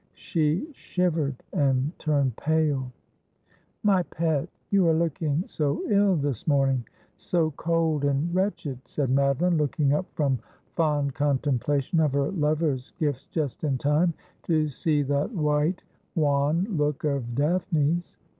She 0.15 0.67
shivered 0.73 1.43
and 1.53 1.91
turned 1.99 2.35
pale.' 2.35 2.91
My 3.83 4.01
pet, 4.01 4.49
you 4.71 4.87
are 4.87 4.95
looking 4.95 5.43
so 5.45 5.83
ill 5.91 6.15
this 6.15 6.47
morning, 6.47 6.87
so 7.17 7.51
cold 7.51 8.03
and 8.03 8.33
wretched,' 8.33 8.79
said 8.87 9.11
Madeline, 9.11 9.57
looking 9.57 9.93
up 9.93 10.07
from 10.15 10.39
fond 10.75 11.13
contemplation 11.13 11.99
of 11.99 12.13
her 12.13 12.31
lover's 12.31 12.93
gifts 12.97 13.27
just 13.27 13.63
in 13.63 13.77
time 13.77 14.15
to 14.41 14.69
see 14.69 15.03
that 15.03 15.31
white 15.33 15.83
wan 16.15 16.65
look 16.71 17.03
of 17.03 17.35
Daphne's. 17.35 18.17